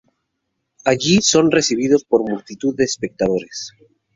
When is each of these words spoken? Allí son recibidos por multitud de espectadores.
Allí 0.83 1.21
son 1.21 1.51
recibidos 1.51 2.03
por 2.05 2.27
multitud 2.27 2.75
de 2.75 2.85
espectadores. 2.85 3.71